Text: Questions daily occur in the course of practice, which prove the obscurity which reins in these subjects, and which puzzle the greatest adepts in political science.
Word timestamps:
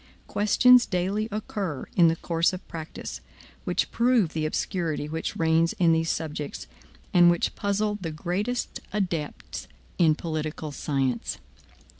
Questions 0.25 0.87
daily 0.87 1.29
occur 1.31 1.85
in 1.95 2.07
the 2.07 2.15
course 2.15 2.53
of 2.53 2.67
practice, 2.67 3.21
which 3.65 3.91
prove 3.91 4.33
the 4.33 4.47
obscurity 4.47 5.07
which 5.07 5.37
reins 5.37 5.73
in 5.73 5.91
these 5.91 6.09
subjects, 6.09 6.65
and 7.13 7.29
which 7.29 7.55
puzzle 7.55 7.99
the 8.01 8.09
greatest 8.09 8.79
adepts 8.91 9.67
in 9.99 10.15
political 10.15 10.71
science. 10.71 11.37